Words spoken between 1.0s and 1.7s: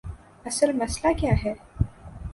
کیا ہے؟